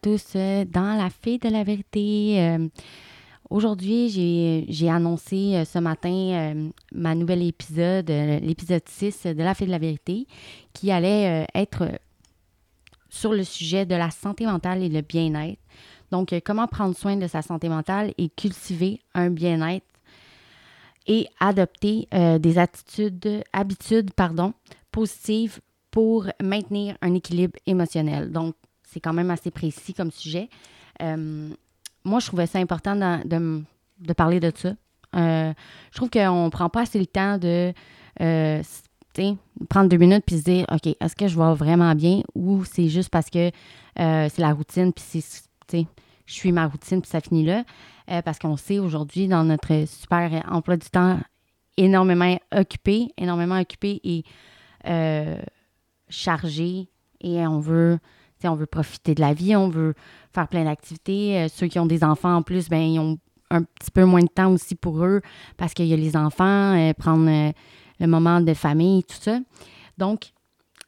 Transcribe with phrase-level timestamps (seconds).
[0.00, 2.36] Tous euh, dans la Fée de la vérité.
[2.40, 2.68] Euh,
[3.50, 4.08] aujourd'hui,
[4.68, 9.78] j'ai annoncé euh, ce matin ma nouvel épisode, l'épisode 6 de la Fée de la
[9.78, 10.26] vérité,
[10.72, 12.00] qui allait être
[13.08, 15.60] sur le sujet de la santé mentale et le bien-être.
[16.10, 19.86] Donc, comment prendre soin de sa santé mentale et cultiver un bien-être
[21.06, 22.08] et adopter
[22.40, 24.52] des attitudes, habitudes pardon,
[24.92, 28.30] positives pour maintenir un équilibre émotionnel.
[28.30, 28.54] Donc,
[28.92, 30.48] c'est quand même assez précis comme sujet.
[31.02, 31.48] Euh,
[32.04, 34.70] moi, je trouvais ça important de, parler de ça.
[35.16, 35.52] Euh,
[35.90, 37.72] je trouve qu'on ne prend pas assez le temps de
[38.20, 38.62] euh,
[39.68, 42.88] prendre deux minutes puis se dire OK, est-ce que je vais vraiment bien ou c'est
[42.88, 43.50] juste parce que
[43.96, 45.86] c'est la routine puis c'est
[46.26, 47.64] je suis ma routine puis ça finit là.
[48.22, 51.18] parce qu'on sait aujourd'hui dans notre super emploi du temps
[51.76, 54.24] énormément occupé, énormément occupé et
[56.08, 56.88] chargé
[57.20, 57.98] et on veut
[58.48, 59.94] on veut profiter de la vie, on veut
[60.32, 61.38] faire plein d'activités.
[61.38, 63.18] Euh, ceux qui ont des enfants en plus, ben, ils ont
[63.50, 65.20] un petit peu moins de temps aussi pour eux
[65.56, 67.52] parce qu'il y a les enfants, euh, prendre euh,
[67.98, 69.38] le moment de famille, tout ça.
[69.98, 70.32] Donc,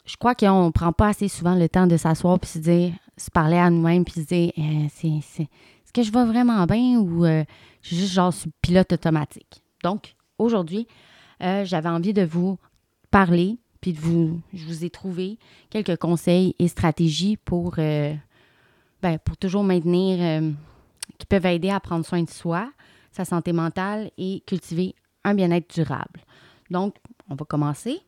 [0.07, 2.93] je crois qu'on ne prend pas assez souvent le temps de s'asseoir puis se dire,
[3.17, 4.53] se parler à nous-mêmes puis se dire,
[4.95, 7.45] c'est, est-ce que je vais vraiment bien ou je
[7.83, 9.63] suis juste genre pilote automatique?
[9.85, 10.89] Donc, aujourd'hui,
[11.41, 12.59] j'avais envie de vous
[13.13, 15.39] parler puis vous, je vous ai trouvé
[15.69, 18.15] quelques conseils et stratégies pour, euh,
[19.03, 20.53] ben, pour toujours maintenir, euh,
[21.19, 22.73] qui peuvent aider à prendre soin de soi,
[23.11, 24.95] sa santé mentale et cultiver
[25.25, 26.21] un bien-être durable.
[26.71, 26.95] Donc,
[27.29, 28.01] on va commencer.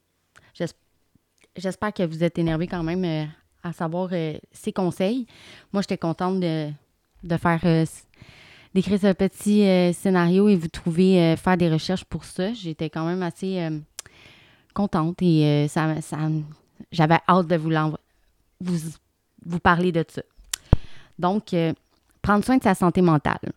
[1.57, 3.25] J'espère que vous êtes énervés quand même euh,
[3.65, 4.11] à savoir
[4.53, 5.27] ces conseils.
[5.73, 6.71] Moi, j'étais contente de,
[7.25, 7.87] de faire
[8.75, 12.53] d'écrire ce petit scénario et vous trouver faire des recherches pour ça.
[12.53, 13.71] J'étais quand même assez
[14.75, 15.95] contente et euh, ça,
[16.93, 17.71] j'avais hâte de vous,
[18.61, 18.91] vous,
[19.47, 20.23] vous parler de ça.
[21.19, 21.73] Donc, euh,
[22.21, 23.53] prendre soin de sa santé mentale.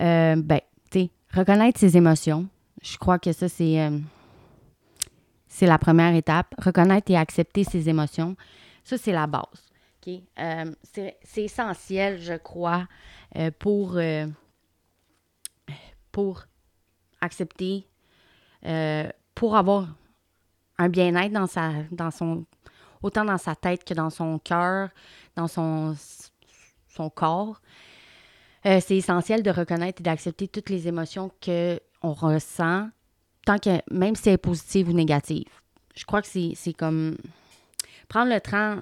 [0.00, 2.48] Euh, ben, tu sais, reconnaître ses émotions.
[2.82, 3.90] Je crois que ça, c'est,
[5.60, 6.54] la première étape.
[6.58, 8.34] Reconnaître et accepter ses émotions.
[8.82, 9.44] Ça, c'est la base.
[10.82, 12.88] C'est essentiel, je crois,
[13.58, 14.00] pour,
[16.10, 16.44] pour
[17.20, 17.86] accepter,
[19.34, 19.88] pour avoir
[20.80, 22.46] un bien-être dans sa dans son
[23.02, 24.88] autant dans sa tête que dans son cœur,
[25.36, 25.94] dans son,
[26.88, 27.60] son corps.
[28.66, 32.90] Euh, c'est essentiel de reconnaître et d'accepter toutes les émotions qu'on ressent,
[33.46, 35.48] tant que même si c'est positive ou négative.
[35.94, 37.16] Je crois que c'est comme
[38.08, 38.80] prendre le temps,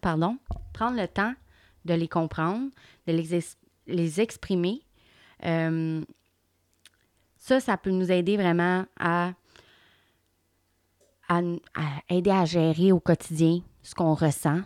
[0.00, 0.36] pardon,
[0.72, 1.34] prendre le temps
[1.84, 2.70] de les comprendre,
[3.06, 3.40] de les,
[3.86, 4.82] les exprimer.
[5.44, 6.02] Euh,
[7.36, 9.32] ça, ça peut nous aider vraiment à
[12.08, 14.60] aider à gérer au quotidien ce qu'on ressent,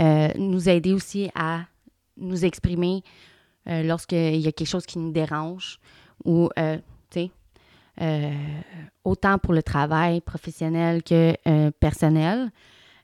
[0.00, 1.64] euh, nous aider aussi à
[2.16, 3.02] nous exprimer
[3.68, 5.78] euh, lorsqu'il y a quelque chose qui nous dérange
[6.24, 6.78] ou, euh,
[7.10, 7.30] tu sais,
[9.04, 11.36] autant pour le travail professionnel que
[11.78, 12.50] personnel.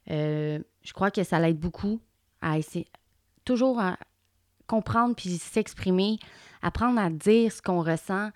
[0.09, 2.01] je crois que ça l'aide beaucoup
[2.41, 2.87] à essayer
[3.45, 3.99] toujours à
[4.67, 6.19] comprendre puis s'exprimer,
[6.63, 8.31] apprendre à dire ce qu'on ressent.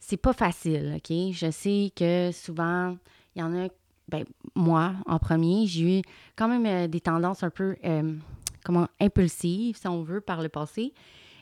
[0.00, 1.32] C'est pas facile, OK?
[1.32, 2.96] Je sais que souvent,
[3.34, 3.68] il y en a
[4.08, 6.02] ben, moi, en premier, j'ai eu
[6.36, 8.16] quand même euh, des tendances un peu, euh,
[8.64, 10.92] comment, impulsives, si on veut, par le passé.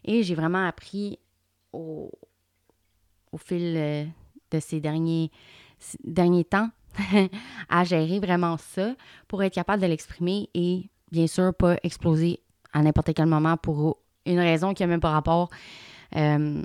[0.04, 1.18] Et j'ai vraiment appris
[1.72, 2.10] au,
[3.32, 4.04] au fil euh,
[4.50, 5.30] de ces derniers,
[6.04, 6.70] derniers temps
[7.68, 8.94] à gérer vraiment ça
[9.26, 12.40] pour être capable de l'exprimer et, bien sûr, pas exploser
[12.72, 15.50] à n'importe quel moment pour une raison qui n'a même pas rapport.
[16.14, 16.64] dans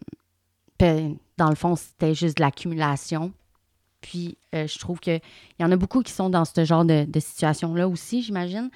[0.80, 3.34] le fond, c'était juste de l'accumulation
[4.08, 5.20] puis, euh, je trouve qu'il
[5.60, 8.70] y en a beaucoup qui sont dans ce genre de, situation-là aussi, j'imagine.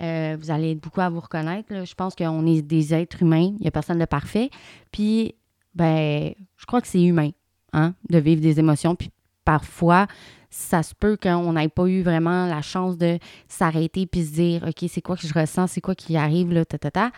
[0.00, 1.84] Euh, vous allez être beaucoup à vous reconnaître.
[1.84, 3.54] Je pense qu'on est des êtres humains.
[3.56, 4.50] Il n'y a personne de parfait.
[4.92, 5.34] Puis,
[5.74, 7.30] ben, je crois que c'est humain
[7.72, 8.94] hein, de vivre des émotions.
[8.94, 9.10] Puis,
[9.44, 10.06] parfois,
[10.48, 14.62] ça se peut qu'on n'ait pas eu vraiment la chance de s'arrêter puis se dire
[14.62, 17.10] OK, c'est quoi que je ressens, c'est quoi qui arrive, là, ta, ta, ta.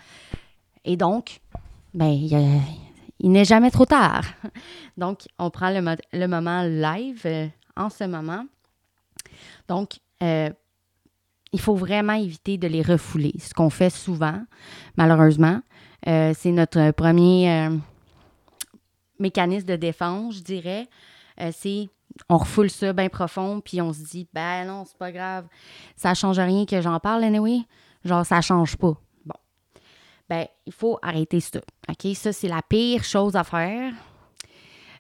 [0.87, 1.43] Et donc,
[1.93, 2.35] ben, il,
[3.29, 4.25] n'est jamais trop tard.
[4.97, 7.47] Donc, on prend le, le moment live euh,
[7.77, 8.45] en ce moment.
[9.69, 10.51] Donc, euh,
[11.53, 14.41] il faut vraiment éviter de les refouler, ce qu'on fait souvent,
[14.97, 15.61] malheureusement.
[16.07, 17.69] Euh, c'est notre premier
[19.19, 20.89] mécanisme de défense, je dirais.
[21.53, 21.89] c'est
[22.29, 25.47] on refoule ça bien profond, puis on se dit, ben non, c'est pas grave,
[25.97, 27.61] ça change rien que j'en parle, anyway.
[28.05, 28.97] Genre, ça change pas.
[30.31, 31.59] Ben, il faut arrêter ça.
[31.89, 32.15] OK?
[32.15, 33.93] Ça, c'est la pire chose à faire.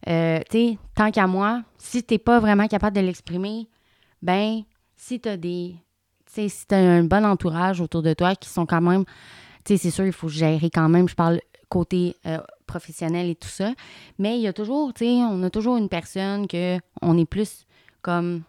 [0.08, 3.68] Euh, tu sais, tant qu'à moi, si t'es pas vraiment capable de l'exprimer,
[4.20, 4.62] ben,
[4.96, 5.76] si t'as des.
[6.26, 9.04] Tu sais, si t'as un bon entourage autour de toi qui sont quand même.
[9.64, 11.08] Tu sais, c'est sûr, il faut gérer quand même.
[11.08, 13.72] Je parle côté euh, professionnel et tout ça.
[14.18, 17.24] Mais il y a toujours, tu sais, on a toujours une personne que on est
[17.24, 17.66] plus
[18.02, 18.42] comme.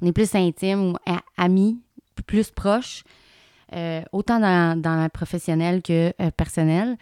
[0.00, 0.96] On est plus intime ou
[1.36, 1.78] ami,
[2.26, 3.04] plus proche.
[3.74, 6.96] Euh, autant dans, dans la professionnelle que euh, personnelle.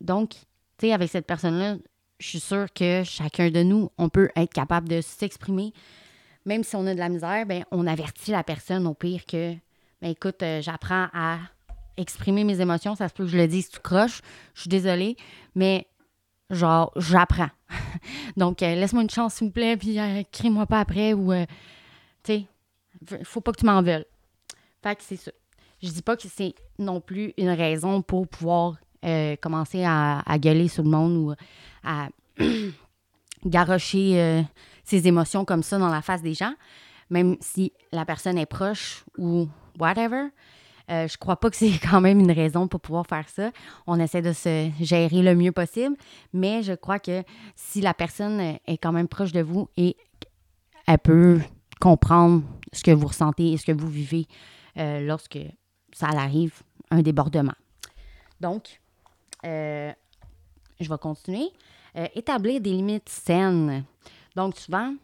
[0.00, 0.30] donc,
[0.78, 1.76] tu sais, avec cette personne-là,
[2.18, 5.72] je suis sûre que chacun de nous, on peut être capable de s'exprimer.
[6.44, 9.54] Même si on a de la misère, ben, on avertit la personne au pire que,
[10.00, 11.38] ben, écoute, j'apprends à
[11.96, 12.94] exprimer mes émotions.
[12.94, 14.20] Ça se peut que je le dise tout croche.
[14.54, 15.16] Je suis désolée,
[15.54, 15.86] mais
[16.50, 17.50] genre, j'apprends.
[18.36, 21.46] Donc, euh, laisse-moi une chance, s'il vous plaît, puis euh, crie-moi pas après ou, euh,
[22.22, 22.46] tu
[23.08, 24.06] sais, faut pas que tu m'en veuilles.
[24.82, 25.32] Fait que c'est ça.
[25.82, 28.76] Je dis pas que c'est non plus une raison pour pouvoir
[29.40, 31.34] commencer à, gueuler sur le monde ou
[31.82, 32.08] à
[33.44, 34.44] garrocher
[34.84, 36.54] ses émotions comme ça dans la face des gens,
[37.10, 39.48] même si la personne est proche ou
[39.78, 40.28] whatever.
[40.90, 43.50] Euh, je crois pas que c'est quand même une raison pour pouvoir faire ça.
[43.86, 45.96] On essaie de se gérer le mieux possible,
[46.32, 47.22] mais je crois que
[47.54, 49.96] si la personne est quand même proche de vous et
[50.86, 51.40] elle peut
[51.80, 52.42] comprendre
[52.72, 54.26] ce que vous ressentez et ce que vous vivez
[54.78, 55.38] euh, lorsque
[55.92, 57.54] ça arrive, un débordement.
[58.40, 58.80] Donc,
[59.44, 59.92] euh,
[60.80, 61.50] je vais continuer.
[62.14, 63.84] établir des limites saines.
[64.34, 64.94] Donc, souvent,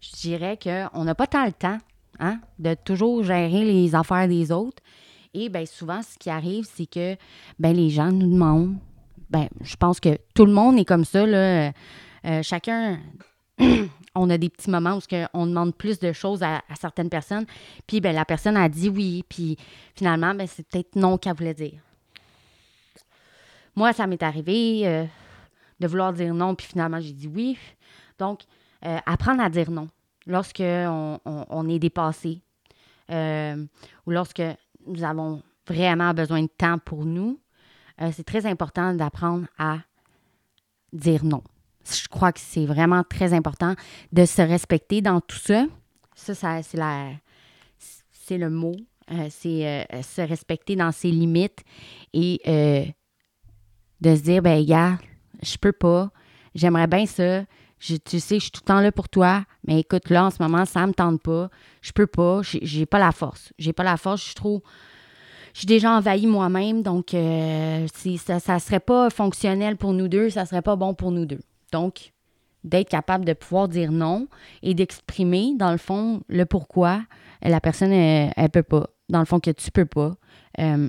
[0.00, 1.78] je dirais qu'on n'a pas tant le temps
[2.20, 4.82] Hein, de toujours gérer les affaires des autres.
[5.32, 7.16] Et bien souvent, ce qui arrive, c'est que
[7.58, 8.76] ben, les gens nous demandent.
[9.30, 11.26] Ben, je pense que tout le monde est comme ça.
[11.26, 11.72] Là.
[12.24, 13.00] Euh, chacun,
[14.14, 15.00] on a des petits moments où
[15.32, 17.46] on demande plus de choses à, certaines personnes.
[17.86, 19.24] Puis ben, la personne a dit oui.
[19.28, 19.56] Puis
[19.94, 21.80] finalement, ben, c'est peut-être non qu'elle voulait dire.
[23.76, 25.04] Moi, ça m'est arrivé euh,
[25.80, 27.58] de vouloir dire non, puis finalement, j'ai dit oui.
[28.18, 28.42] Donc,
[28.84, 29.88] euh, apprendre à dire non
[30.26, 32.40] lorsqu'on on, est dépassé
[33.10, 33.66] euh,
[34.06, 34.42] ou lorsque
[34.86, 37.38] nous avons vraiment besoin de temps pour nous,
[38.10, 39.78] c'est très important d'apprendre à
[40.92, 41.42] dire non.
[41.84, 43.74] Je crois que c'est vraiment très important
[44.12, 45.66] de se respecter dans tout ça.
[46.14, 47.10] Ça, ça c'est la
[48.12, 48.76] c'est le mot.
[49.10, 51.62] Euh, c'est se respecter dans ses limites
[52.14, 52.40] et
[54.00, 54.98] de se dire ben gars,
[55.42, 56.10] je peux pas,
[56.54, 57.44] j'aimerais bien ça,
[57.78, 60.42] tu sais, je suis tout le temps là pour toi, mais écoute, là, en ce
[60.42, 61.50] moment, ça me tente pas.
[61.82, 62.40] Je peux pas.
[62.42, 63.52] J'ai pas la force.
[63.58, 64.20] J'ai pas la force.
[64.22, 64.62] Je suis trop.
[65.52, 67.86] Je suis déjà envahie moi-même, donc euh,
[68.18, 71.38] ça, ça serait pas fonctionnel pour nous deux, ça serait pas bon pour nous deux.
[71.74, 72.12] Donc,
[72.62, 74.28] d'être capable de pouvoir dire non
[74.62, 77.02] et d'exprimer, dans le fond, le pourquoi
[77.42, 78.86] la personne, elle, elle, peut pas.
[79.08, 80.14] Dans le fond, que tu peux pas
[80.60, 80.88] euh,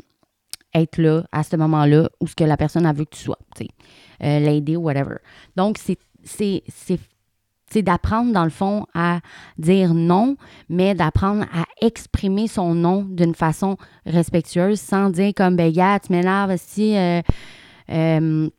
[0.75, 3.39] être là à ce moment-là où ce que la personne a vu que tu sois,
[3.59, 5.15] euh, l'aider ou whatever.
[5.55, 5.79] Donc,
[6.23, 9.21] c'est d'apprendre, dans le fond, à
[9.57, 10.37] dire non,
[10.69, 16.13] mais d'apprendre à exprimer son non d'une façon respectueuse, sans dire comme, ben, gars, tu
[16.13, 17.21] m'énerves, si euh,
[17.89, 18.49] euh,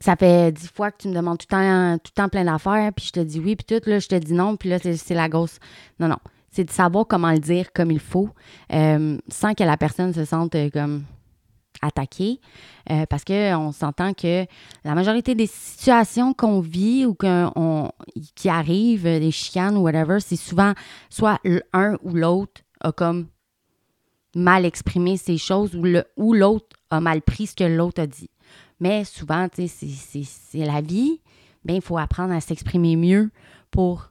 [0.00, 2.92] ça fait dix fois que tu me demandes tout le temps, tout temps plein d'affaires,
[2.94, 5.14] puis je te dis oui, puis tout, là, je te dis non, puis là, c'est
[5.14, 5.58] la grosse.
[5.98, 6.18] Non, non.
[6.50, 8.30] C'est de savoir comment le dire comme il faut,
[8.72, 11.04] euh, sans que la personne se sente comme
[11.82, 12.40] attaquer
[12.90, 14.46] euh, parce qu'on s'entend que
[14.84, 17.16] la majorité des situations qu'on vit ou
[18.34, 20.72] qui arrivent, des chicanes ou whatever, c'est souvent
[21.10, 23.28] soit l'un ou l'autre a comme
[24.34, 28.06] mal exprimé ces choses ou, le, ou l'autre a mal pris ce que l'autre a
[28.06, 28.30] dit.
[28.80, 31.20] Mais souvent, c'est, la vie.
[31.64, 33.30] Bien, il faut apprendre à s'exprimer mieux
[33.70, 34.10] pour,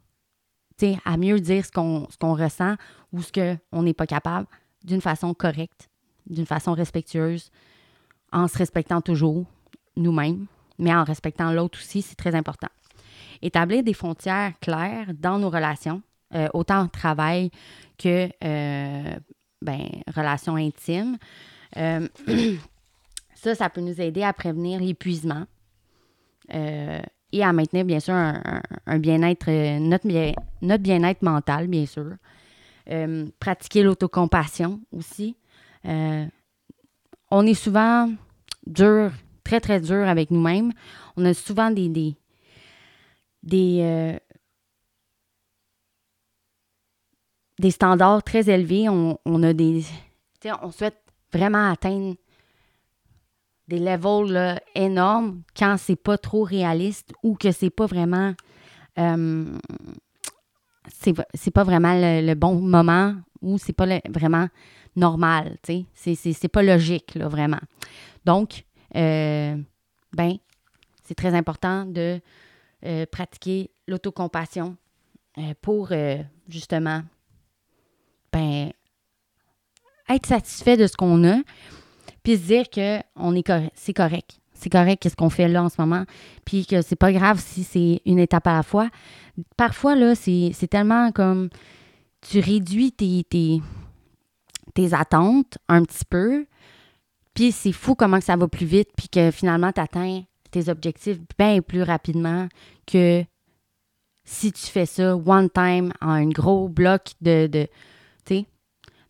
[1.06, 2.76] à mieux dire ce qu'on, qu'on ressent
[3.14, 4.48] ou ce qu'on n'est pas capable
[4.84, 5.90] d'une façon correcte
[6.30, 7.52] d'une façon respectueuse,
[8.32, 9.46] en se respectant toujours
[9.96, 10.46] nous-mêmes,
[10.78, 12.68] mais en respectant l'autre aussi, c'est très important.
[13.42, 16.02] Établir des frontières claires dans nos relations,
[16.34, 17.52] euh, autant au travail
[17.98, 19.16] que euh,
[19.62, 21.18] ben, relations intimes.
[21.78, 22.08] Euh,
[23.38, 25.46] ça, ça peut nous aider à prévenir l'épuisement
[27.32, 30.08] et à maintenir, bien sûr, un, bien-être, notre,
[30.62, 32.16] notre bien-être mental, bien sûr.
[32.90, 35.36] Euh, pratiquer l'autocompassion aussi.
[35.86, 36.26] Euh,
[37.30, 38.10] on est souvent
[38.66, 39.12] dur,
[39.44, 40.72] très, très dur avec nous-mêmes.
[41.18, 42.16] On a souvent des, des,
[43.44, 44.18] des, euh,
[47.60, 48.88] des standards très élevés.
[48.88, 49.84] On, on a des.
[50.62, 51.02] On souhaite
[51.34, 52.16] vraiment atteindre
[53.68, 58.34] des levels énormes quand c'est pas trop réaliste ou que c'est pas vraiment.
[58.98, 59.46] Euh,
[61.34, 64.48] c'est pas vraiment le, bon moment ou c'est pas vraiment
[64.96, 66.34] normal, tu sais.
[66.34, 67.60] C'est pas logique, là, vraiment.
[68.24, 68.64] Donc,
[68.96, 69.56] euh,
[70.14, 70.38] ben,
[71.04, 72.22] c'est très important de
[72.86, 74.78] euh, pratiquer l'autocompassion
[75.62, 75.92] pour
[76.50, 77.04] justement
[78.34, 78.72] ben,
[80.10, 81.38] être satisfait de ce qu'on a,
[82.28, 84.42] puis se dire que on est c'est correct.
[84.54, 86.04] C'est correct ce qu'on fait là en ce moment,
[86.44, 88.90] puis que c'est pas grave si c'est une étape à la fois.
[89.56, 91.48] Parfois, là, c'est tellement comme
[92.20, 93.62] tu réduis tes, tes,
[94.74, 96.46] tes attentes un petit peu,
[97.34, 101.20] puis c'est fou comment ça va plus vite, puis que finalement, tu atteins tes objectifs
[101.40, 102.50] bien plus rapidement
[102.86, 103.24] que
[104.26, 107.48] si tu fais ça one time en un gros bloc de.
[107.48, 107.70] de
[108.26, 108.46] tu sais.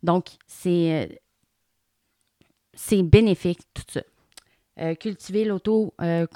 [0.04, 1.20] Donc, c'est.
[2.78, 4.02] Euh, c'est bénéfique, tout ça.
[4.80, 5.94] Euh, cultiver l'auto.
[6.02, 6.28] Euh,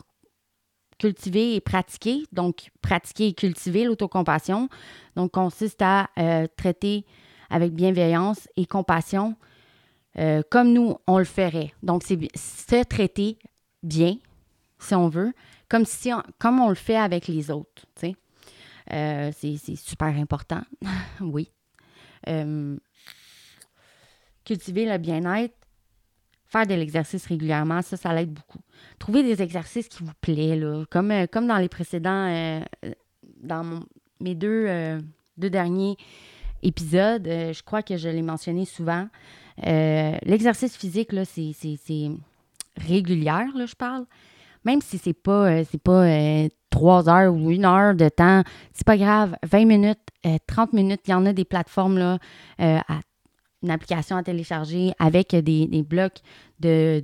[0.97, 2.23] cultiver et pratiquer.
[2.31, 4.69] Donc, pratiquer et cultiver l'autocompassion.
[5.15, 6.09] Donc, consiste à
[6.55, 7.05] traiter
[7.49, 9.35] avec bienveillance et compassion
[10.17, 11.73] euh, comme nous, on le ferait.
[11.83, 13.37] Donc, c'est se traiter
[13.83, 14.17] bien,
[14.79, 15.33] si on veut,
[15.69, 17.83] comme, si on, comme on le fait avec les autres.
[18.91, 20.61] Euh, c'est super important,
[21.21, 21.49] oui.
[22.27, 22.77] Euh,
[24.43, 25.55] cultiver le bien-être,
[26.51, 28.59] faire de l'exercice régulièrement, ça, ça l'aide beaucoup.
[28.99, 32.61] Trouver des exercices qui vous plaisent, là, comme, comme dans les précédents,
[33.41, 33.79] dans
[34.19, 34.67] mes deux,
[35.37, 35.97] deux derniers
[36.63, 39.07] épisodes, je crois que je l'ai mentionné souvent.
[39.65, 41.53] Euh, l'exercice physique, là, c'est,
[42.77, 44.05] régulière, là, je parle.
[44.63, 48.43] Même si c'est pas, euh, c'est pas euh, trois heures ou une heure de temps,
[48.73, 49.35] c'est pas grave.
[49.43, 49.99] 20 minutes,
[50.47, 52.19] 30 minutes, il y en a des plateformes, là,
[53.63, 56.19] une application à télécharger avec des, blocs
[56.59, 57.01] de,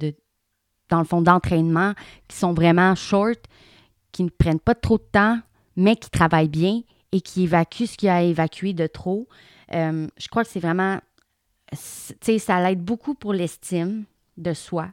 [0.90, 1.94] dans le fond, d'entraînement
[2.28, 3.40] qui sont vraiment short,
[4.12, 5.40] qui ne prennent pas trop de temps,
[5.76, 9.28] mais qui travaillent bien et qui évacuent ce qu'il y a à évacuer de trop.
[9.72, 11.00] je crois que c'est vraiment
[11.74, 14.06] ça l'aide beaucoup pour l'estime
[14.38, 14.90] de soi.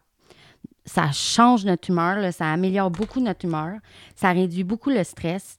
[0.84, 3.78] Ça change notre humeur, ça améliore beaucoup notre humeur,
[4.14, 5.58] ça réduit beaucoup le stress,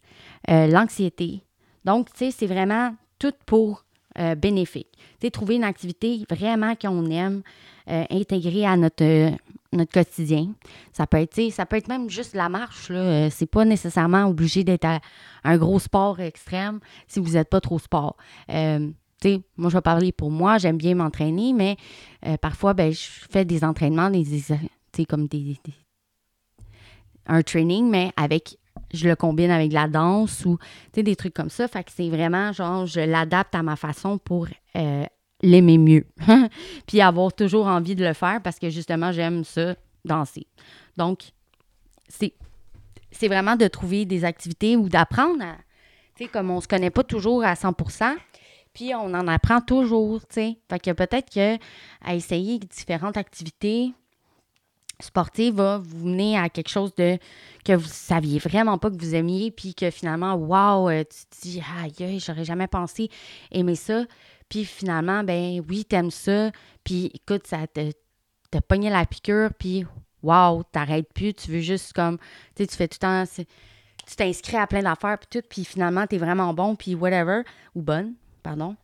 [0.50, 1.44] euh, l'anxiété.
[1.84, 3.85] Donc, tu sais, c'est vraiment tout pour
[4.20, 4.88] euh, bénéfique.
[5.34, 7.42] Trouver une activité vraiment qu'on aime,
[7.90, 9.32] euh, intégrée à notre,
[9.72, 10.54] notre quotidien.
[10.94, 12.90] Ça peut être, ça peut être même juste la marche.
[12.90, 13.32] Là.
[13.32, 14.86] C'est pas nécessairement obligé d'être
[15.44, 18.18] un gros sport extrême si vous n'êtes pas trop sport
[19.58, 21.78] moi, je vais parler pour moi, j'aime bien m'entraîner, mais
[22.26, 25.58] euh, parfois, ben, je fais des entraînements, des, comme des,
[27.26, 28.58] un training, mais avec,
[28.94, 30.58] je le combine avec la danse ou,
[30.94, 31.68] des trucs comme ça.
[31.68, 35.06] Fait que c'est vraiment, genre, je l'adapte à ma façon pour euh,
[35.42, 36.06] l'aimer mieux.
[36.88, 40.48] Puis avoir toujours envie de le faire parce que, justement, j'aime ça, danser.
[40.98, 41.20] Donc,
[42.08, 42.34] c'est,
[43.12, 45.44] c'est vraiment de trouver des activités ou d'apprendre
[46.32, 48.16] comme on se connaît pas toujours à 100%
[48.74, 50.58] puis on en apprend toujours, tu sais.
[50.68, 51.56] Peut-être que
[52.02, 53.94] à essayer différentes activités
[55.02, 57.18] sportives va vous mener à quelque chose de
[57.64, 61.42] que vous saviez vraiment pas que vous aimiez, puis que finalement, wow, euh, tu te
[61.42, 63.10] dis, aïe, j'aurais jamais pensé
[63.52, 64.06] aimer ça.
[64.50, 66.52] Puis finalement, ben oui, t'aimes ça.
[66.84, 67.92] Puis écoute, ça te,
[68.52, 69.86] te pogné la piqûre, puis
[70.22, 72.18] wow, t'arrêtes plus, tu veux juste comme,
[72.56, 73.44] tu sais, tu fais tout le temps,
[74.08, 77.42] tu t'inscris à plein d'affaires, puis tout, puis finalement, t'es vraiment bon, puis whatever,
[77.76, 78.76] ou bonne, pardon.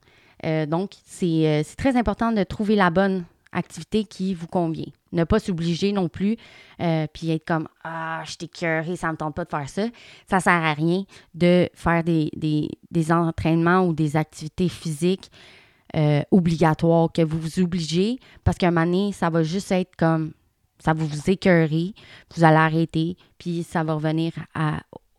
[0.45, 4.91] Euh, donc, euh, c'est très important de trouver la bonne activité qui vous convient.
[5.11, 6.37] Ne pas s'obliger non plus,
[6.79, 8.49] euh, puis être comme Ah, je t'ai
[8.95, 9.87] ça me tente pas de faire ça.
[10.29, 11.03] Ça sert à rien
[11.33, 15.29] de faire des, entraînements ou des activités physiques
[16.31, 20.31] obligatoires que vous vous obligez, parce qu'à un moment donné, ça va juste être comme
[20.79, 21.93] ça va vous écœurer,
[22.35, 24.33] vous allez arrêter, puis ça va revenir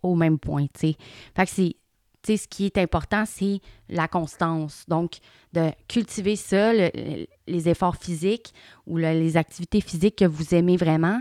[0.02, 0.66] au même point.
[0.74, 0.94] Fait
[1.36, 1.76] que c'est
[2.24, 4.84] ce qui est important, c'est la constance.
[4.88, 5.18] Donc,
[5.52, 8.52] de cultiver ça, les efforts physiques
[8.86, 11.20] ou les activités physiques que vous aimez vraiment,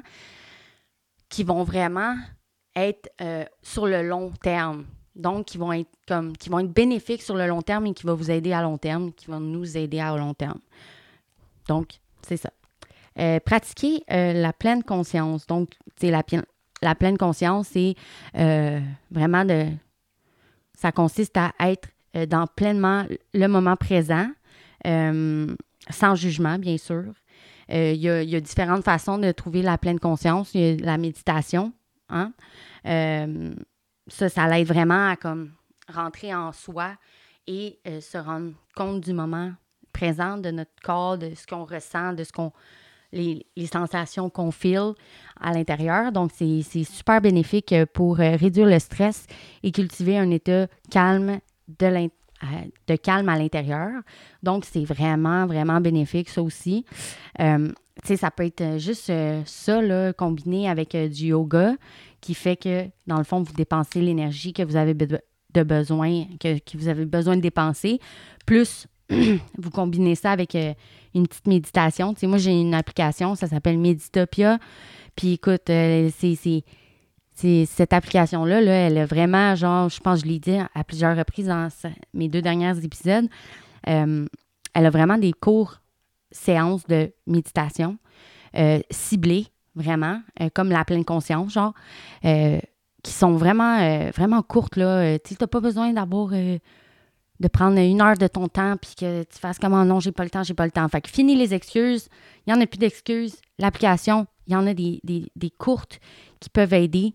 [1.30, 2.16] qui vont vraiment
[2.76, 4.86] être euh, sur le long terme.
[5.16, 8.06] Donc, qui vont être comme qui vont être bénéfiques sur le long terme et qui
[8.06, 10.60] vont vous aider à long terme, qui vont nous aider à long terme.
[11.68, 12.52] Donc, c'est ça.
[13.20, 15.46] Euh, pratiquer euh, la pleine conscience.
[15.48, 16.24] Donc, c'est la,
[16.96, 17.96] pleine conscience, c'est
[19.12, 19.68] vraiment de
[20.82, 21.90] ça consiste à être
[22.28, 24.28] dans pleinement le moment présent,
[24.84, 27.14] sans jugement, bien sûr.
[27.70, 30.56] Il y, a, différentes façons de trouver la pleine conscience.
[30.56, 31.72] Il y a la méditation.
[32.10, 32.34] Hein?
[32.84, 35.52] ça, ça l'aide vraiment à comme
[35.88, 36.96] rentrer en soi
[37.46, 39.52] et se rendre compte du moment
[39.94, 42.52] présent de notre corps, de ce qu'on ressent, de ce qu'on
[43.12, 44.94] les, sensations qu'on file
[45.40, 46.12] à l'intérieur.
[46.12, 49.28] Donc, c'est super bénéfique pour euh, réduire le stress
[49.64, 51.40] et cultiver un état calme
[51.80, 52.10] de,
[52.88, 53.92] de calme à l'intérieur.
[54.44, 56.86] Donc, c'est vraiment, vraiment bénéfique, ça aussi.
[57.40, 57.70] Euh,
[58.02, 61.76] tu sais, ça peut être juste euh, ça, là, combiné avec du yoga,
[62.20, 66.58] qui fait que, dans le fond, vous dépensez l'énergie que vous avez de besoin, que,
[66.78, 68.00] vous avez besoin de dépenser,
[68.46, 68.88] plus
[69.58, 70.74] vous combinez ça avec euh,
[71.14, 72.14] une petite méditation.
[72.24, 74.60] Moi, j'ai une application, ça s'appelle Meditopia.
[75.16, 80.32] Puis écoute, euh, c'est, cette application-là, là, elle a vraiment, genre, je pense que je
[80.32, 81.70] l'ai dit à plusieurs reprises dans
[82.14, 83.28] mes deux derniers épisodes,
[83.90, 84.26] euh,
[84.74, 85.82] elle a vraiment des courts
[86.32, 87.98] séances de méditation
[88.90, 90.22] ciblées, vraiment,
[90.54, 91.74] comme la pleine conscience, genre,
[92.22, 95.18] qui sont vraiment, vraiment courtes, là.
[95.20, 96.34] tu n'as pas besoin d'avoir
[97.42, 100.24] de prendre une heure de ton temps puis que tu fasses comment non, j'ai pas
[100.24, 100.88] le temps, j'ai pas le temps.
[100.88, 102.08] Fait que finis les excuses.
[102.46, 103.36] Il n'y en a plus d'excuses.
[103.58, 106.00] L'application, il y en a des, courtes
[106.40, 107.14] qui peuvent aider.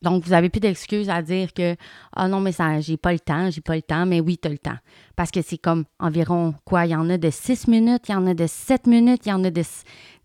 [0.00, 1.76] Donc, vous n'avez plus d'excuses à dire que
[2.14, 4.48] Ah non, mais ça, j'ai pas le temps, j'ai pas le temps, mais oui, tu
[4.48, 4.78] as le temps.
[5.16, 6.86] Parce que c'est comme environ quoi?
[6.86, 9.30] Il y en a de 6 minutes, il y en a de 7 minutes, il
[9.30, 9.62] y en a de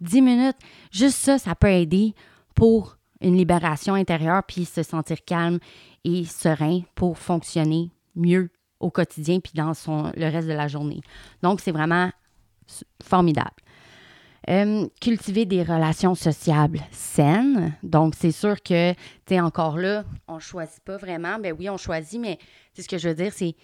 [0.02, 0.58] 10 minutes.
[0.92, 2.14] Juste ça, ça peut aider
[2.54, 5.60] pour une libération intérieure, puis se sentir calme
[6.04, 8.50] et serein pour fonctionner mieux
[8.86, 11.02] au quotidien puis dans son, le reste de la journée.
[11.42, 12.12] Donc, c'est vraiment
[13.04, 13.56] formidable.
[14.48, 17.74] Euh, cultiver des relations sociables saines.
[17.82, 18.94] Donc, c'est sûr que,
[19.26, 21.40] tu encore là, on ne choisit pas vraiment.
[21.40, 22.38] Ben oui, on choisit, mais
[22.74, 23.56] c'est ce que je veux dire, c'est,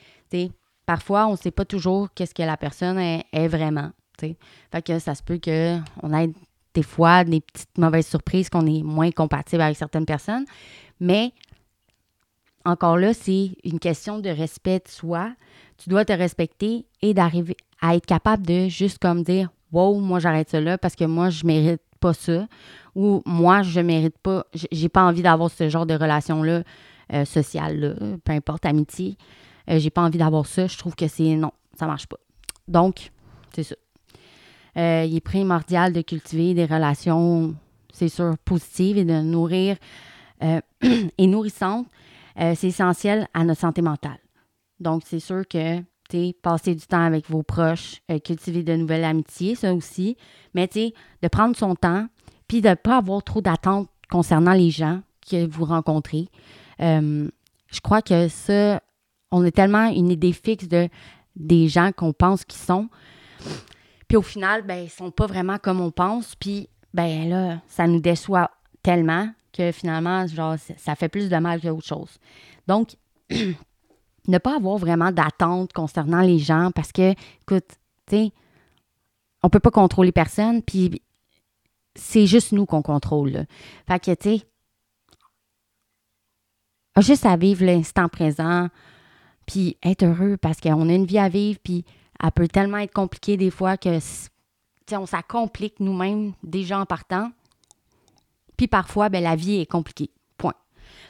[0.87, 3.91] parfois, on ne sait pas toujours qu'est-ce que la personne est, vraiment.
[4.19, 6.29] Fait que ça se peut qu'on ait
[6.73, 10.45] des fois des petites mauvaises surprises, qu'on est moins compatible avec certaines personnes.
[10.99, 11.33] Mais
[12.65, 15.31] encore là, c'est une question de respect de soi.
[15.77, 20.19] Tu dois te respecter et d'arriver à être capable de juste comme dire Wow, moi
[20.19, 22.47] j'arrête ça là parce que moi je mérite pas ça.
[22.95, 26.63] Ou moi je mérite pas, j'ai pas envie d'avoir ce genre de relation-là
[27.13, 27.93] euh, sociale-là,
[28.23, 29.17] peu importe, amitié.
[29.69, 30.67] Euh, j'ai pas envie d'avoir ça.
[30.67, 32.17] Je trouve que c'est non, ça marche pas.
[32.67, 33.11] Donc,
[33.55, 33.75] c'est ça.
[34.77, 37.55] Euh, il est primordial de cultiver des relations,
[37.91, 39.77] c'est sûr, positives et de nourrir
[40.41, 41.85] et nourrissantes
[42.39, 44.19] euh, c'est essentiel à notre santé mentale.
[44.79, 45.81] Donc, c'est sûr que,
[46.41, 50.17] passer du temps avec vos proches, euh, cultiver de nouvelles amitiés, ça aussi.
[50.53, 52.07] Mais, de prendre son temps,
[52.47, 56.27] puis de ne pas avoir trop d'attentes concernant les gens que vous rencontrez.
[56.81, 57.29] Euh,
[57.71, 58.81] je crois que ça,
[59.31, 60.89] on a tellement une idée fixe de,
[61.35, 62.89] des gens qu'on pense qu'ils sont.
[64.07, 66.35] Puis au final, ben, ils sont pas vraiment comme on pense.
[66.35, 68.51] Puis, ben là, ça nous déçoit
[68.83, 72.19] tellement que finalement, genre, ça fait plus de mal qu'autre chose.
[72.67, 72.95] Donc,
[74.27, 77.67] ne pas avoir vraiment d'attente concernant les gens parce que, écoute,
[78.07, 78.31] tu sais,
[79.43, 81.01] on peut pas contrôler personne, puis
[81.95, 83.45] c'est juste nous qu'on contrôle.
[83.87, 84.45] Fait que, tu sais,
[86.99, 88.69] juste à vivre l'instant présent,
[89.45, 91.85] puis être heureux parce qu'on a une vie à vivre, puis
[92.23, 94.05] elle peut tellement être compliquée des fois que, tu
[94.87, 97.31] sais, on s'accomplique nous-mêmes déjà en partant.
[98.61, 100.11] Puis parfois, ben, la vie est compliquée.
[100.37, 100.53] Point.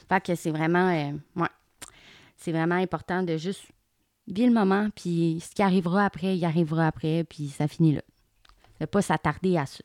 [0.08, 1.46] Fait que c'est vraiment, euh,
[2.38, 3.64] c'est vraiment important de juste
[4.26, 8.02] vivre le moment, puis ce qui arrivera après, il arrivera après, puis ça finit là.
[8.80, 9.84] Ne pas s'attarder à ça.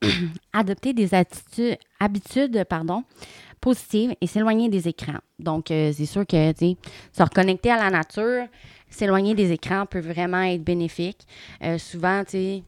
[0.54, 3.04] Adopter des attitudes, habitudes pardon,
[3.60, 5.20] positives et s'éloigner des écrans.
[5.38, 8.46] Donc, euh, c'est sûr que se reconnecter à la nature,
[8.88, 11.26] s'éloigner des écrans peut vraiment être bénéfique.
[11.62, 12.62] Euh, souvent, tu sais,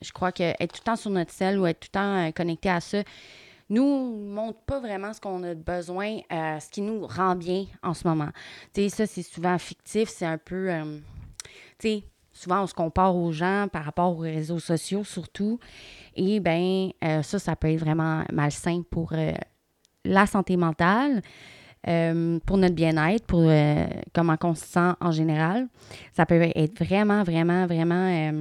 [0.00, 2.28] je crois que être tout le temps sur notre selle ou être tout le temps
[2.28, 3.02] euh, connecté à ça
[3.70, 7.92] nous montre pas vraiment ce qu'on a besoin, euh, ce qui nous rend bien en
[7.92, 8.30] ce moment.
[8.72, 10.72] Tu sais, ça, c'est souvent fictif, c'est un peu...
[10.72, 10.98] Euh,
[11.78, 15.58] tu sais, souvent, on se compare aux gens par rapport aux réseaux sociaux, surtout.
[16.16, 16.88] Et bien,
[17.22, 19.12] ça, ça peut être vraiment malsain pour
[20.02, 21.20] la santé mentale.
[21.82, 23.52] pour notre bien-être, pour
[24.14, 25.68] comment on se sent en général.
[26.16, 28.32] Ça peut être vraiment, vraiment, vraiment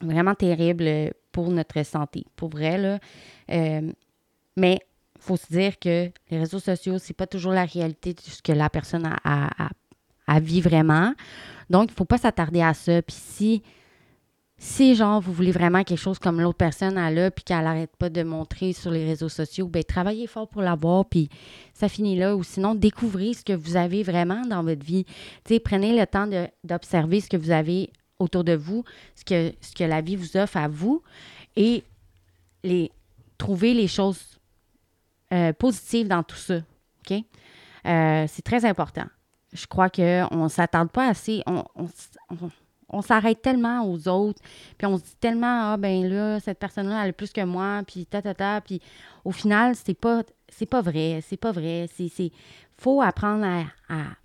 [0.00, 2.78] vraiment terrible pour notre santé, pour vrai.
[2.78, 2.98] Là.
[3.50, 3.92] Euh,
[4.56, 4.78] mais
[5.16, 8.42] il faut se dire que les réseaux sociaux, c'est pas toujours la réalité de ce
[8.42, 9.50] que la personne a,
[10.26, 11.14] a, vit vraiment.
[11.70, 13.02] Donc, il ne faut pas s'attarder à ça.
[13.02, 13.62] Puis si
[14.58, 17.94] si, genre, vous voulez vraiment quelque chose comme l'autre personne a là, puis qu'elle n'arrête
[17.98, 21.28] pas de montrer sur les réseaux sociaux, ben travaillez fort pour l'avoir, puis
[21.74, 22.34] ça finit là.
[22.34, 25.04] Ou sinon, découvrez ce que vous avez vraiment dans votre vie.
[25.44, 26.26] Tu sais, prenez le temps
[26.64, 30.36] d'observer ce que vous avez autour de vous, ce que, ce que la vie vous
[30.36, 31.02] offre à vous,
[31.56, 31.84] et
[32.62, 32.90] les,
[33.38, 34.38] trouver les choses
[35.32, 36.58] euh, positives dans tout ça.
[37.00, 37.22] OK?
[37.86, 39.06] Euh, c'est très important.
[39.52, 41.42] Je crois qu'on ne s'attarde pas assez.
[41.46, 41.64] on,
[42.88, 44.40] on s'arrête tellement aux autres,
[44.78, 47.82] puis on se dit tellement ah ben là cette personne-là elle a plus que moi,
[47.86, 48.80] puis ta ta ta, puis
[49.24, 52.30] au final c'est pas c'est pas vrai, c'est pas vrai, c'est c'est
[52.78, 53.44] faut apprendre
[53.88, 54.16] à,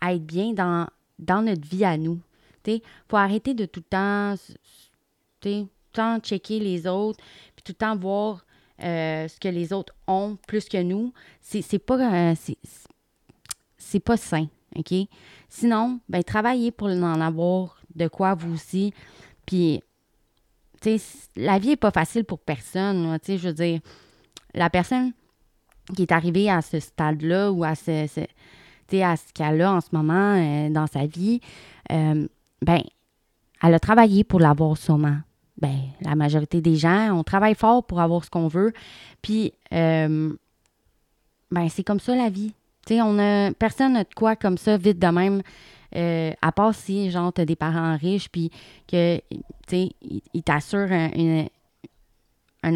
[0.00, 0.86] à, être bien dans
[1.18, 2.20] dans notre vie à nous.
[2.64, 4.34] Tu faut arrêter de tout le temps
[5.40, 7.22] tout le temps checker les autres,
[7.54, 8.44] puis tout le temps voir
[8.82, 11.12] euh, ce que les autres ont plus que nous.
[11.40, 12.34] C'est pas euh,
[13.78, 14.46] c'est pas sain,
[14.76, 14.94] OK?
[15.48, 18.94] Sinon, ben travaillez pour en avoir de quoi vous aussi.
[19.46, 19.82] Puis,
[20.80, 23.18] tu sais, la vie n'est pas facile pour personne.
[23.20, 23.80] Tu sais, je veux dire,
[24.54, 25.12] la personne
[25.94, 28.06] qui est arrivée à ce stade-là ou à ce,
[29.02, 31.40] à ce qu'elle a en ce moment euh, dans sa vie,
[32.62, 32.80] ben,
[33.62, 35.18] elle a travaillé pour l'avoir sûrement.
[35.60, 38.72] Ben, la majorité des gens, on travaille fort pour avoir ce qu'on veut.
[39.20, 40.32] Puis, euh,
[41.50, 42.54] ben, c'est comme ça la vie.
[42.86, 45.42] Tu sais, on a, personne n'a de quoi comme ça vite de même
[45.94, 48.50] euh, à part si, genre, tu as des parents riches, puis
[48.88, 49.36] que, tu
[49.68, 49.90] sais,
[50.32, 51.46] ils t'assurent un,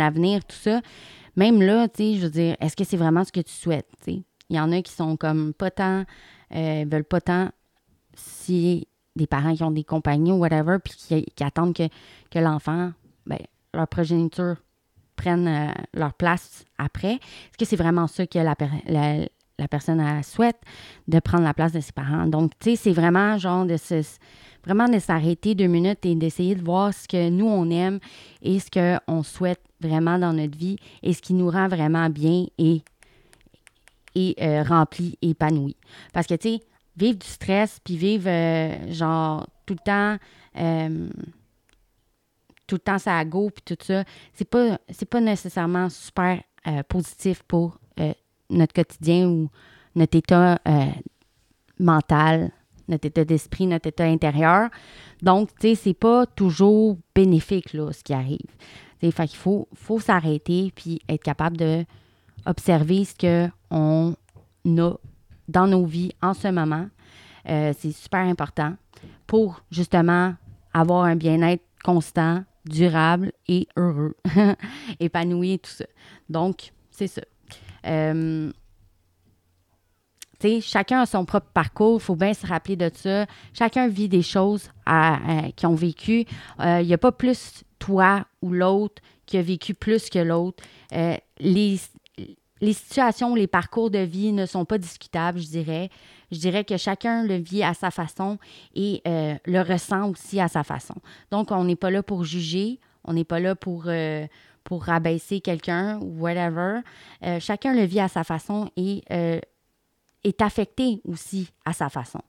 [0.01, 0.81] avenir, tout ça.
[1.35, 3.89] Même là, tu sais, je veux dire, est-ce que c'est vraiment ce que tu souhaites,
[4.05, 4.23] tu sais?
[4.49, 6.05] Il y en a qui sont comme pas tant,
[6.55, 7.51] euh, veulent pas tant
[8.15, 11.89] si des parents qui ont des compagnies ou whatever, puis qui, attendent que,
[12.31, 12.93] que l'enfant,
[13.27, 13.39] ben,
[13.75, 14.57] leur progéniture
[15.17, 17.15] prenne euh, leur place après.
[17.15, 18.55] Est-ce que c'est vraiment ça que la,
[19.59, 20.61] la, personne souhaite
[21.09, 22.27] de prendre la place de ses parents?
[22.27, 24.03] Donc, tu sais, c'est vraiment genre de se,
[24.65, 27.99] vraiment de s'arrêter deux minutes et d'essayer de voir ce que nous, on aime
[28.43, 32.47] et ce qu'on souhaite vraiment dans notre vie et ce qui nous rend vraiment bien
[32.59, 32.83] et,
[34.15, 35.77] et euh, rempli, épanoui.
[36.13, 36.61] Parce que, tu sais,
[36.97, 40.17] vivre du stress puis vivre, euh, genre, tout le temps...
[40.59, 41.09] Euh,
[42.67, 46.43] tout le temps ça go puis tout ça, c'est pas c'est pas nécessairement super
[46.89, 47.79] positif pour
[48.51, 49.51] notre quotidien ou
[49.95, 50.85] notre état euh,
[51.79, 52.53] mental,
[52.89, 54.69] notre état d'esprit, notre état intérieur.
[55.23, 58.39] Donc, tu sais, c'est pas toujours bénéfique, là, ce qui arrive.
[59.01, 61.85] T'sais, faut, faut s'arrêter puis être capable de
[62.47, 64.17] observer ce qu'on
[64.79, 64.93] a
[65.49, 66.87] dans nos vies en ce moment.
[67.49, 68.75] Euh, c'est super important
[69.27, 70.35] pour justement
[70.73, 74.17] avoir un bien-être constant, durable et heureux,
[75.01, 75.87] épanoui et tout ça.
[76.29, 77.23] Donc, c'est ça.
[77.87, 78.51] Euh,
[80.61, 83.27] chacun a son propre parcours, il faut bien se rappeler de ça.
[83.53, 85.19] Chacun vit des choses à,
[85.55, 86.25] qui ont vécu.
[86.61, 90.63] Euh, il n'y a pas plus toi ou l'autre qui a vécu plus que l'autre.
[90.93, 91.79] Euh, les,
[92.61, 95.91] les situations, les parcours de vie ne sont pas discutables, je dirais.
[96.33, 98.39] Je dirais que chacun le vit à sa façon
[98.75, 100.97] et le ressent aussi à sa façon.
[101.31, 103.89] Donc, on n'est pas là pour juger, on n'est pas là pour,
[104.67, 106.81] pour rabaisser quelqu'un ou whatever.
[107.23, 109.41] Euh, chacun le vit à sa façon et euh,
[110.25, 112.21] est affecté aussi à sa façon.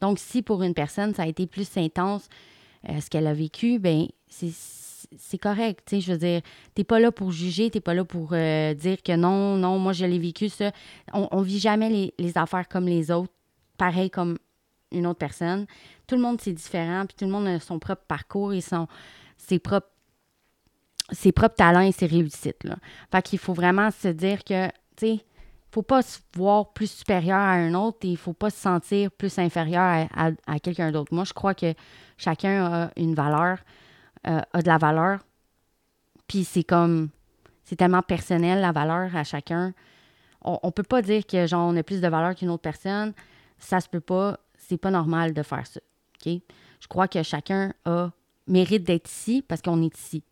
[0.00, 2.28] Donc, si pour une personne, ça a été plus intense,
[2.88, 4.50] euh, ce qu'elle a vécu, ben c'est
[5.40, 5.94] correct.
[5.98, 6.42] Je veux dire,
[6.74, 9.78] tu n'es pas là pour juger, tu n'es pas là pour dire que non, non,
[9.78, 10.72] moi, je l'ai vécu, ça.
[11.12, 13.32] On ne vit jamais les, affaires comme les autres,
[13.76, 14.38] pareil comme
[14.92, 15.66] une autre personne.
[16.06, 19.58] Tout le monde, c'est différent, puis tout le monde a son propre parcours et ses
[19.58, 19.88] propres
[21.12, 22.64] ses propres talents et ses réussites.
[22.64, 22.76] Là.
[23.12, 25.24] Fait qu'il faut vraiment se dire que, tu sais,
[25.70, 29.10] faut pas se voir plus supérieur à un autre et il faut pas se sentir
[29.10, 31.12] plus inférieur à, quelqu'un d'autre.
[31.12, 31.74] Moi, je crois que
[32.16, 33.58] chacun a une valeur,
[34.26, 35.20] euh, a de la valeur.
[36.26, 37.10] Puis c'est comme,
[37.64, 39.74] c'est tellement personnel la valeur à chacun.
[40.42, 43.12] On, on peut pas dire que genre on a plus de valeur qu'une autre personne.
[43.58, 44.38] Ça se peut pas.
[44.56, 45.80] C'est pas normal de faire ça.
[46.24, 48.10] Je crois que chacun a
[48.46, 50.22] mérite d'être ici parce qu'on est ici.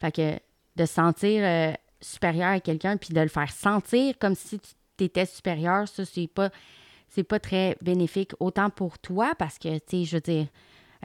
[0.00, 0.38] Fait que
[0.76, 4.60] de se sentir euh, supérieur à quelqu'un puis de le faire sentir comme si
[4.96, 6.50] tu étais supérieur, ça, c'est pas,
[7.08, 10.46] c'est pas très bénéfique, autant pour toi, parce que, tu sais, je veux dire,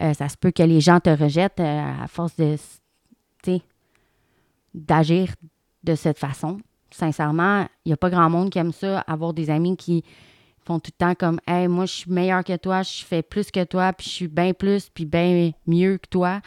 [0.01, 2.57] euh, ça se peut que les gens te rejettent euh, à force de,
[4.73, 5.33] d'agir
[5.83, 6.57] de cette façon.
[6.91, 10.03] Sincèrement, il n'y a pas grand monde qui aime ça, avoir des amis qui
[10.63, 13.51] font tout le temps comme Hey, moi, je suis meilleur que toi, je fais plus
[13.51, 16.41] que toi, puis je suis bien plus, puis bien mieux que toi.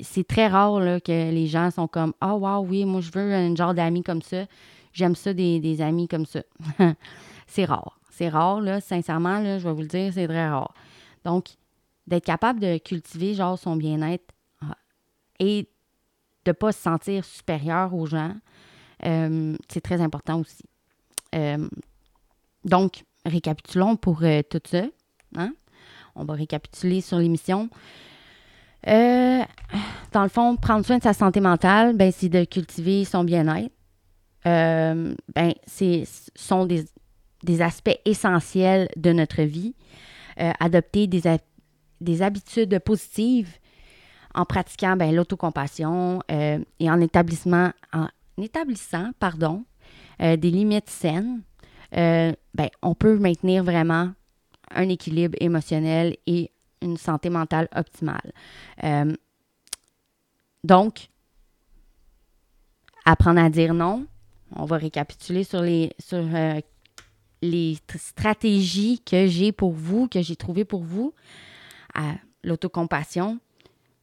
[0.00, 3.34] c'est très rare que les gens sont comme Ah, oh, wow, oui, moi, je veux
[3.34, 4.44] un genre d'amis comme ça.
[4.92, 6.40] J'aime ça, des, amis comme ça.
[7.46, 7.98] c'est rare.
[8.10, 10.74] C'est rare, là, sincèrement, là, je vais vous le dire, c'est très rare.
[11.24, 11.46] Donc,
[12.06, 14.34] d'être capable de cultiver, genre, son bien-être
[15.38, 15.68] et
[16.44, 18.34] de ne pas se sentir supérieur aux gens.
[19.02, 20.64] c'est très important aussi.
[22.64, 24.84] donc, récapitulons pour tout ça.
[25.36, 25.54] Hein?
[26.14, 27.70] On va récapituler sur l'émission.
[28.86, 29.42] Euh,
[30.12, 33.72] dans le fond, prendre soin de sa santé mentale, ben, c'est de cultiver son bien-être.
[34.46, 36.86] Euh, ben, ce sont des,
[37.60, 39.74] aspects essentiels de notre vie.
[40.40, 41.22] Euh, adopter des,
[42.00, 43.58] des habitudes positives
[44.34, 47.72] en pratiquant ben, l'autocompassion et en, en établissant
[49.18, 49.64] pardon,
[50.20, 51.42] des limites saines,
[51.92, 52.34] ben,
[52.82, 54.12] on peut maintenir vraiment
[54.70, 56.50] un équilibre émotionnel et
[56.82, 58.32] une santé mentale optimale.
[58.84, 59.12] Euh,
[60.64, 61.08] donc,
[63.04, 64.06] apprendre à dire non.
[64.56, 66.60] On va récapituler sur les, sur, euh,
[67.42, 71.14] les stratégies que j'ai pour vous, que j'ai trouvées pour vous.
[72.42, 73.38] L'autocompassion,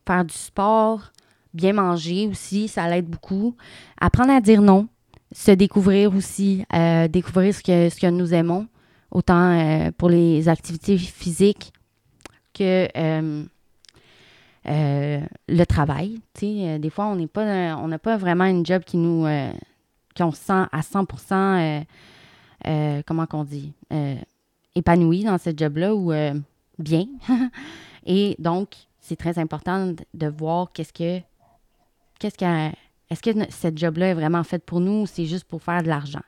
[0.05, 1.11] faire du sport,
[1.53, 3.55] bien manger aussi, ça l'aide beaucoup.
[3.99, 4.87] Apprendre à dire non,
[5.31, 8.67] se découvrir aussi, euh, découvrir ce que, ce que nous aimons,
[9.09, 11.73] autant pour les activités physiques
[12.57, 13.43] que euh,
[14.67, 16.19] euh, le travail.
[16.43, 19.25] Euh, des fois, on n'est pas on n'a pas vraiment une job qui nous
[20.15, 21.05] qu'on sent à 100
[23.05, 23.73] comment qu'on dit
[24.75, 26.11] épanoui dans ce job-là ou
[26.79, 27.05] bien.
[28.05, 31.19] Et donc, c'est très important de voir qu'est-ce que
[32.19, 32.75] qu'est-ce que
[33.09, 35.87] est-ce que cette job-là est vraiment faite pour nous ou c'est juste pour faire de
[35.87, 36.23] l'argent?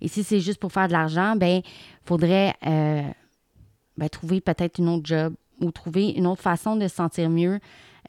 [0.00, 1.60] Et si c'est juste pour faire de l'argent, ben
[2.04, 7.30] faudrait ben, trouver peut-être une autre job ou trouver une autre façon de se sentir
[7.30, 7.60] mieux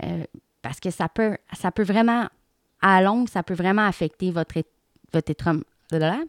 [0.03, 0.23] euh,
[0.62, 2.27] parce que ça peut, ça peut vraiment,
[2.82, 4.56] à longue, ça peut vraiment affecter votre,
[5.12, 5.53] votre, état,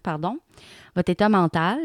[0.03, 0.38] pardon,
[0.94, 1.79] votre état mental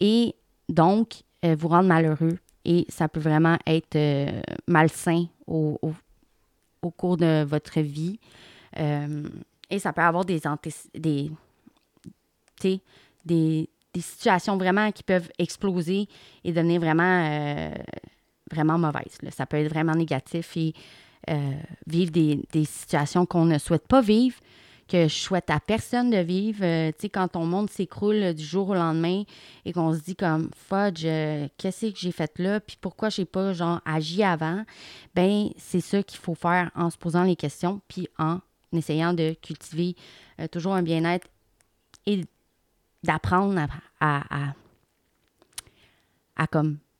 [0.00, 0.34] et
[0.68, 2.38] donc euh, vous rendre malheureux.
[2.64, 5.78] Et ça peut vraiment être euh, malsain au,
[6.96, 8.18] cours de votre vie.
[8.76, 10.40] et ça peut avoir des,
[10.94, 11.30] des,
[13.24, 16.08] des, des situations vraiment qui peuvent exploser
[16.44, 17.70] et devenir vraiment
[18.50, 19.18] vraiment mauvaise.
[19.30, 20.74] Ça peut être vraiment négatif et
[21.30, 21.52] euh,
[21.86, 24.36] vivre des, situations qu'on ne souhaite pas vivre,
[24.88, 26.64] que je souhaite à personne de vivre.
[26.64, 29.24] Euh, tu sais, quand ton monde s'écroule du jour au lendemain
[29.64, 33.24] et qu'on se dit comme fudge, euh, qu'est-ce que j'ai fait là, puis pourquoi j'ai
[33.24, 34.64] pas genre agi avant,
[35.14, 38.40] ben c'est ça qu'il faut faire en se posant les questions, puis en
[38.72, 39.94] essayant de cultiver
[40.50, 41.28] toujours un bien-être
[42.06, 42.24] et
[43.04, 43.66] d'apprendre
[44.00, 44.52] à,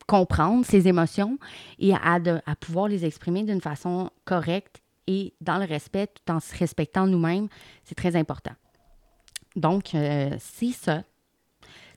[0.07, 1.37] comprendre ses émotions
[1.79, 2.19] et à
[2.59, 7.47] pouvoir les exprimer d'une façon correcte et dans le respect, tout en se respectant nous-mêmes,
[7.83, 8.53] c'est très important.
[9.55, 11.03] Donc, euh, c'est ça.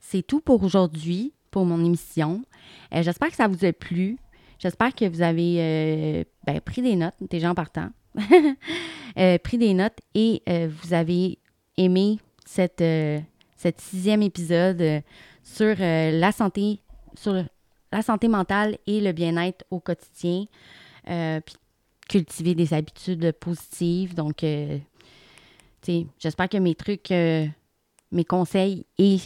[0.00, 2.42] C'est tout pour aujourd'hui, pour mon émission.
[2.94, 4.18] Euh, j'espère que ça vous a plu.
[4.58, 7.90] J'espère que vous avez euh, ben, pris des notes, déjà en partant.
[9.44, 11.38] pris des notes et vous avez
[11.76, 12.82] aimé cette,
[13.56, 15.02] cet sixième épisode
[15.42, 16.80] sur la santé,
[17.14, 17.44] sur
[17.92, 20.46] la santé mentale et le bien-être au quotidien.
[21.04, 21.56] Puis
[22.08, 24.14] cultiver des habitudes positives.
[24.14, 24.78] Donc, euh,
[26.18, 27.46] j'espère que mes trucs, euh,
[28.10, 29.18] mes conseils et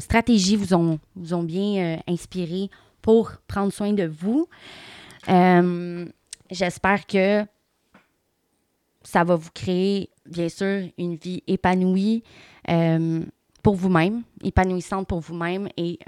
[0.00, 2.70] stratégies vous ont, vous ont bien inspiré
[3.02, 4.48] pour prendre soin de vous.
[6.50, 7.44] j'espère que
[9.02, 12.22] ça va vous créer, bien sûr, une vie épanouie
[13.62, 15.98] pour vous-même, épanouissante pour vous-même et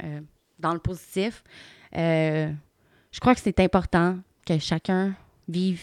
[0.62, 1.44] dans le positif.
[1.96, 2.50] Euh,
[3.10, 5.14] je crois que c'est important que chacun
[5.48, 5.80] vive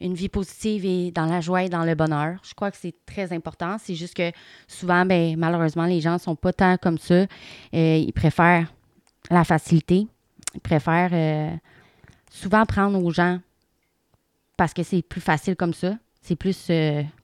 [0.00, 2.38] une vie positive et dans la joie et dans le bonheur.
[2.42, 3.76] Je crois que c'est très important.
[3.78, 4.32] C'est juste que
[4.66, 7.14] souvent, ben, malheureusement, les gens ne sont pas tant comme ça.
[7.14, 7.26] Euh,
[7.72, 8.72] ils préfèrent
[9.30, 10.06] la facilité.
[10.54, 11.56] Ils préfèrent euh,
[12.30, 13.40] souvent prendre aux gens
[14.56, 15.96] parce que c'est plus facile comme ça.
[16.20, 16.70] C'est plus,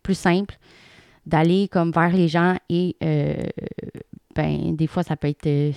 [0.03, 0.59] plus simple
[1.27, 2.97] d'aller comme vers les gens et
[4.35, 5.75] ben, des fois, ça peut être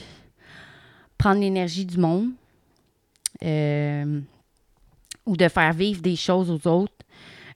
[1.18, 2.32] prendre l'énergie du monde
[3.44, 4.20] euh,
[5.26, 6.94] ou de faire vivre des choses aux autres,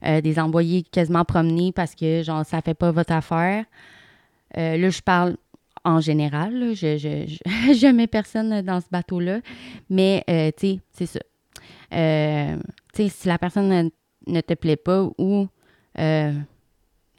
[0.04, 3.64] euh, des envoyer quasiment promener parce que genre ça fait pas votre affaire.
[4.56, 5.36] Euh, là, je parle
[5.84, 7.26] en général, je, je,
[7.74, 9.40] je, mets personne dans ce bateau-là,
[9.90, 10.24] mais
[10.56, 11.20] tu sais, c'est ça.
[11.90, 13.90] tu sais, si la personne
[14.26, 15.48] ne, te plaît pas ou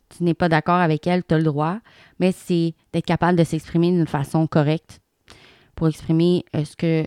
[0.09, 1.79] tu n'es pas d'accord avec elle, tu as le droit,
[2.19, 4.99] mais c'est d'être capable de s'exprimer d'une façon correcte
[5.75, 7.05] pour exprimer euh, ce que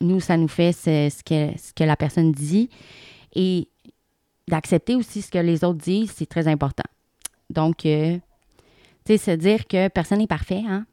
[0.00, 2.70] nous, ça nous fait, ce que, ce que la personne dit.
[3.34, 3.68] Et
[4.48, 6.88] d'accepter aussi ce que les autres disent, c'est très important.
[7.48, 8.18] Donc, euh,
[9.04, 10.86] tu sais, se dire que personne n'est parfait, hein?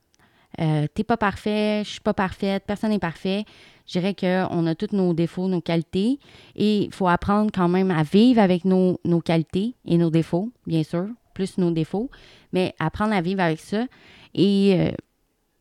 [0.60, 3.46] Euh, T'es pas parfait, je suis pas parfaite, personne n'est parfait.
[3.86, 6.20] Je dirais qu'on a tous nos défauts, nos qualités.
[6.56, 10.52] Et il faut apprendre quand même à vivre avec nos, nos qualités et nos défauts,
[10.65, 12.10] bien sûr, plus nos défauts.
[12.54, 13.86] Mais apprendre à vivre avec ça.
[14.34, 14.91] Et euh,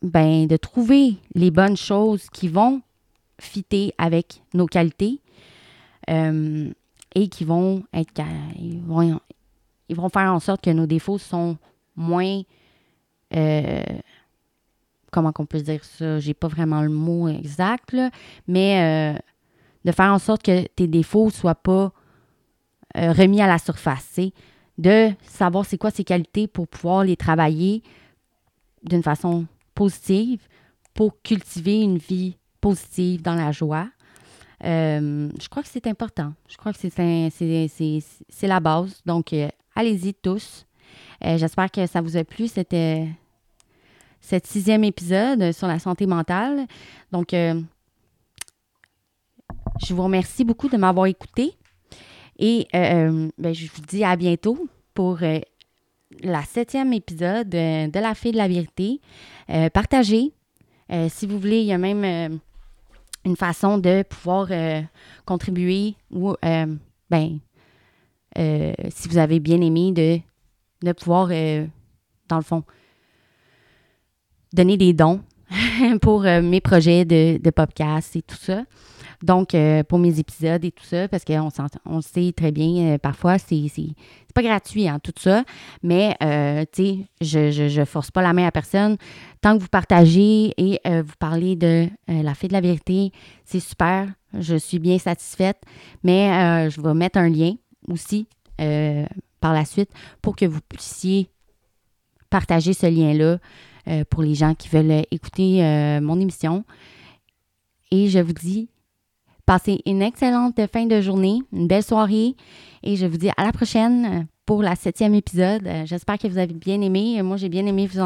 [0.02, 2.80] ben, de trouver les bonnes choses qui vont
[3.40, 5.20] fitter avec nos qualités
[6.10, 6.70] euh,
[7.14, 8.22] et qui vont être
[8.58, 9.20] ils vont,
[9.88, 11.56] ils vont faire en sorte que nos défauts sont
[11.96, 12.42] moins
[13.34, 13.82] euh,
[15.10, 16.18] comment qu'on peut dire ça?
[16.20, 18.10] J'ai pas vraiment le mot exact là,
[18.46, 19.18] mais euh,
[19.84, 21.92] de faire en sorte que tes défauts soient pas
[22.94, 24.32] remis à la surface c'est
[24.78, 27.82] de savoir c'est quoi ces qualités pour pouvoir les travailler
[28.82, 30.40] d'une façon positive
[30.94, 32.36] pour cultiver une vie
[33.22, 33.88] dans la joie
[34.64, 36.32] euh, je crois que c'est important.
[36.48, 39.02] Je crois que c'est la base.
[39.04, 40.66] Donc, euh, allez-y tous.
[41.24, 43.06] Euh, j'espère que ça vous a plu, C'était
[44.20, 46.66] cet sixième épisode sur la santé mentale.
[47.12, 47.64] Donc, je
[49.90, 51.52] vous remercie beaucoup de m'avoir écouté.
[52.38, 55.18] Et ben, je vous dis à bientôt pour
[56.22, 59.00] la septième épisode de La Fille de la vérité.
[59.72, 60.32] partagez.
[61.08, 62.40] si vous voulez, il y a même
[63.26, 64.80] une façon de pouvoir euh,
[65.24, 66.76] contribuer ou, euh,
[67.10, 67.38] ben,
[68.38, 70.20] euh, si vous avez bien aimé, de,
[70.86, 71.28] de pouvoir,
[72.28, 72.62] dans le fond,
[74.52, 75.22] donner des dons
[76.00, 78.62] pour mes projets de, de podcast et tout ça.
[79.22, 81.48] Donc, euh, pour mes épisodes et tout ça, parce qu'on
[81.84, 83.66] on sait très bien, euh, parfois, c'est
[84.34, 85.44] pas gratuit, hein, tout ça.
[85.82, 88.96] Mais, euh, tu sais, je, ne force pas la main à personne.
[89.46, 93.12] Tant que vous partagez et vous parlez de la fée de la vérité,
[93.44, 94.08] c'est super.
[94.36, 95.62] Je suis bien satisfaite.
[96.02, 97.54] Mais je vais mettre un lien
[97.86, 98.26] aussi
[98.58, 101.30] par la suite pour que vous puissiez
[102.28, 103.38] partager ce lien-là
[104.10, 105.60] pour les gens qui veulent écouter
[106.02, 106.64] mon émission.
[107.92, 108.68] Et je vous dis
[109.44, 112.34] Passez une excellente fin de journée, une belle soirée
[112.82, 115.64] et je vous dis à la prochaine pour la septième épisode.
[115.68, 117.22] Euh, j'espère que vous avez bien aimé.
[117.22, 118.00] Moi, j'ai bien aimé vous,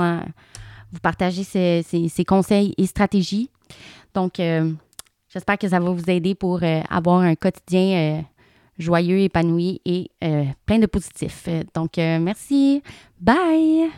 [0.93, 3.51] vous partager ces, conseils et stratégies.
[4.15, 4.73] Donc, euh,
[5.29, 8.25] j'espère que ça va vous aider pour euh, avoir un quotidien
[8.79, 10.11] joyeux, épanoui et
[10.67, 11.49] plein de positifs.
[11.75, 12.83] Donc, merci.
[13.21, 13.91] Bye!